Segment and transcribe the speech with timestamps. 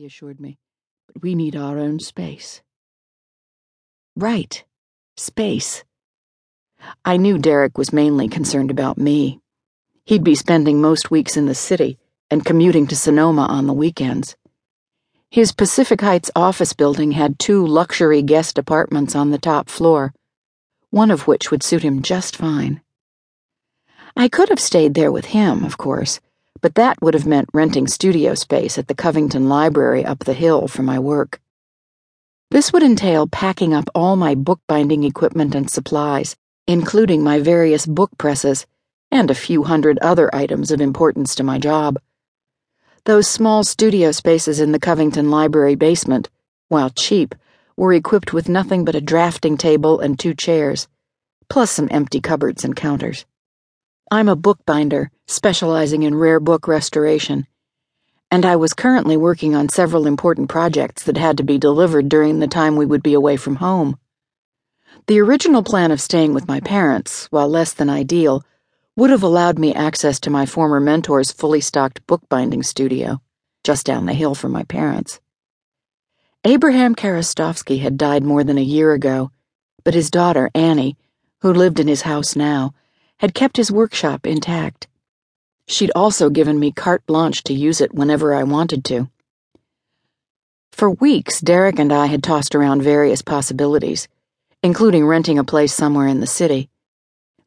[0.00, 0.56] he assured me.
[1.06, 2.62] But we need our own space.
[4.16, 4.64] Right.
[5.18, 5.84] Space.
[7.04, 9.40] I knew Derek was mainly concerned about me.
[10.06, 11.98] He'd be spending most weeks in the city
[12.30, 14.36] and commuting to Sonoma on the weekends.
[15.30, 20.14] His Pacific Heights office building had two luxury guest apartments on the top floor,
[20.88, 22.80] one of which would suit him just fine.
[24.16, 26.20] I could have stayed there with him, of course,
[26.60, 30.68] but that would have meant renting studio space at the Covington Library up the hill
[30.68, 31.40] for my work.
[32.50, 36.36] This would entail packing up all my bookbinding equipment and supplies,
[36.66, 38.66] including my various book presses
[39.10, 42.00] and a few hundred other items of importance to my job.
[43.04, 46.28] Those small studio spaces in the Covington Library basement,
[46.68, 47.34] while cheap,
[47.76, 50.86] were equipped with nothing but a drafting table and two chairs,
[51.48, 53.24] plus some empty cupboards and counters.
[54.10, 57.46] I'm a bookbinder specializing in rare book restoration,
[58.30, 62.38] and I was currently working on several important projects that had to be delivered during
[62.38, 63.98] the time we would be away from home.
[65.06, 68.44] The original plan of staying with my parents, while less than ideal,
[68.96, 73.20] would have allowed me access to my former mentor's fully stocked bookbinding studio,
[73.64, 75.20] just down the hill from my parents.
[76.44, 79.30] Abraham Karastovsky had died more than a year ago,
[79.84, 80.96] but his daughter, Annie,
[81.40, 82.74] who lived in his house now,
[83.18, 84.86] had kept his workshop intact.
[85.70, 89.08] She'd also given me carte blanche to use it whenever I wanted to.
[90.72, 94.08] For weeks, Derek and I had tossed around various possibilities,
[94.64, 96.68] including renting a place somewhere in the city.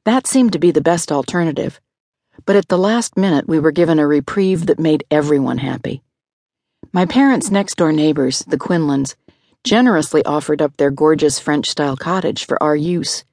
[0.06, 1.82] That seemed to be the best alternative,
[2.46, 6.02] but at the last minute we were given a reprieve that made everyone happy.
[6.94, 9.16] My parents' next door neighbors, the Quinlans,
[9.66, 13.26] generously offered up their gorgeous French style cottage for our use.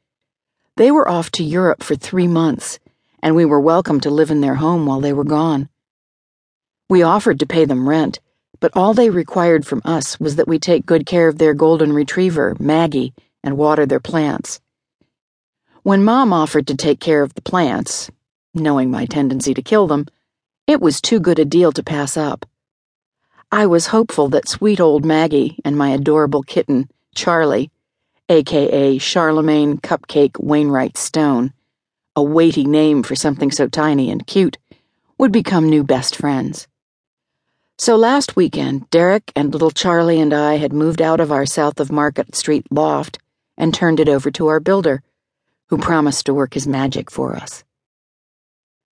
[0.76, 2.80] They were off to Europe for three months,
[3.22, 5.68] and we were welcome to live in their home while they were gone.
[6.88, 8.20] We offered to pay them rent,
[8.60, 11.92] but all they required from us was that we take good care of their golden
[11.92, 14.60] retriever, Maggie, and water their plants.
[15.82, 18.10] When Mom offered to take care of the plants,
[18.54, 20.06] knowing my tendency to kill them,
[20.66, 22.44] it was too good a deal to pass up.
[23.50, 27.70] I was hopeful that sweet old Maggie and my adorable kitten, Charlie,
[28.28, 31.52] aka Charlemagne Cupcake Wainwright Stone,
[32.20, 34.58] a weighty name for something so tiny and cute,
[35.16, 36.68] would become new best friends.
[37.78, 41.80] So last weekend, Derek and little Charlie and I had moved out of our south
[41.80, 43.18] of Market Street loft
[43.56, 45.02] and turned it over to our builder,
[45.70, 47.64] who promised to work his magic for us.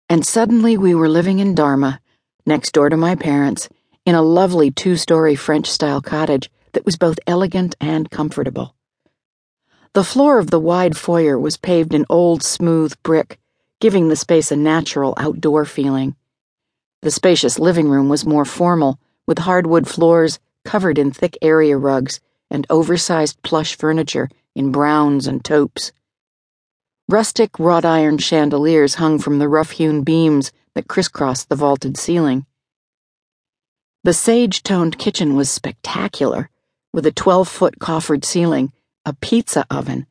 [0.08, 2.00] And suddenly we were living in Dharma,
[2.46, 3.68] next door to my parents,
[4.04, 8.76] in a lovely two story French style cottage that was both elegant and comfortable.
[9.92, 13.38] The floor of the wide foyer was paved in old, smooth brick,
[13.80, 16.16] giving the space a natural outdoor feeling.
[17.02, 22.20] The spacious living room was more formal, with hardwood floors covered in thick area rugs
[22.50, 25.92] and oversized plush furniture in browns and taupes.
[27.08, 32.46] Rustic wrought iron chandeliers hung from the rough hewn beams that crisscrossed the vaulted ceiling.
[34.02, 36.50] The sage toned kitchen was spectacular,
[36.92, 38.72] with a 12 foot coffered ceiling
[39.06, 40.04] a pizza oven,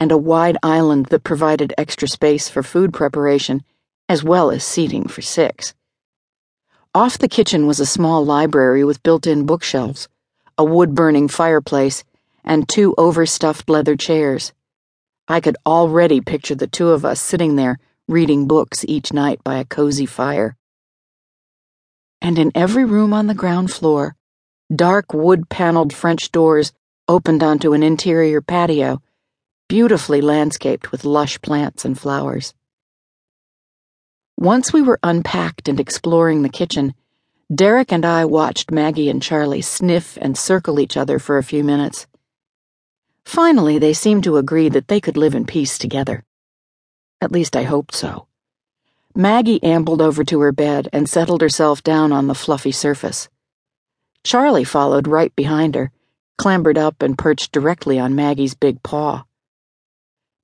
[0.00, 3.62] and a wide island that provided extra space for food preparation,
[4.08, 5.72] as well as seating for six.
[6.92, 10.08] Off the kitchen was a small library with built in bookshelves,
[10.58, 12.02] a wood burning fireplace,
[12.42, 14.52] and two overstuffed leather chairs.
[15.28, 17.78] I could already picture the two of us sitting there
[18.08, 20.56] reading books each night by a cozy fire.
[22.20, 24.16] And in every room on the ground floor,
[24.74, 26.72] dark wood paneled French doors
[27.10, 29.02] opened onto an interior patio,
[29.68, 32.54] beautifully landscaped with lush plants and flowers.
[34.38, 36.94] Once we were unpacked and exploring the kitchen,
[37.52, 41.64] Derek and I watched Maggie and Charlie sniff and circle each other for a few
[41.64, 42.06] minutes.
[43.24, 46.22] Finally, they seemed to agree that they could live in peace together.
[47.20, 48.28] At least I hoped so.
[49.16, 53.28] Maggie ambled over to her bed and settled herself down on the fluffy surface.
[54.22, 55.90] Charlie followed right behind her
[56.40, 59.24] clambered up and perched directly on Maggie's big paw.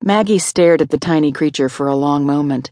[0.03, 2.69] Maggie stared at the tiny creature for a long moment,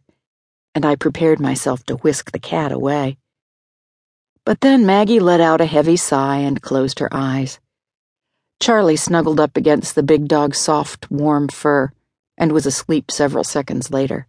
[0.76, 3.18] and I prepared myself to whisk the cat away.
[4.46, 7.60] But then Maggie let out a heavy sigh and closed her eyes.
[8.60, 11.92] Charlie snuggled up against the big dog's soft, warm fur
[12.38, 14.28] and was asleep several seconds later.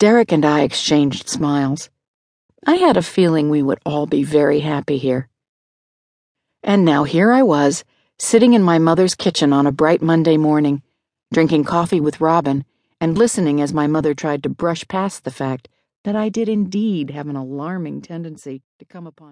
[0.00, 1.88] Derek and I exchanged smiles.
[2.66, 5.27] I had a feeling we would all be very happy here.
[6.62, 7.84] And now here I was,
[8.18, 10.82] sitting in my mother's kitchen on a bright Monday morning,
[11.32, 12.64] drinking coffee with Robin,
[13.00, 15.68] and listening as my mother tried to brush past the fact
[16.04, 19.26] that I did indeed have an alarming tendency to come upon.